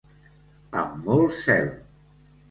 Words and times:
Amb 0.83 1.03
molt 1.09 1.35
zel. 1.49 1.69